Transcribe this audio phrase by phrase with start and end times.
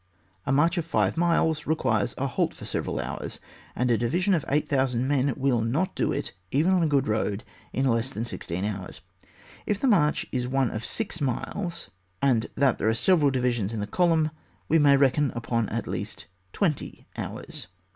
[0.47, 3.39] A march of five miles requires a halt for several hours;
[3.75, 7.85] and a division of 8,000 men will not do*it, even on a good road, in
[7.85, 9.01] less than sixteen hours.
[9.67, 13.79] If the march is one of six miles, and that there are several divisions in
[13.79, 14.31] the column,
[14.67, 17.67] we may reckon upon at least twenty hours.